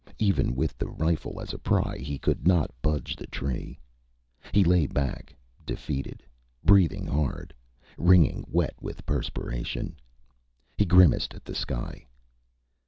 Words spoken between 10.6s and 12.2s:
He grimaced at the sky.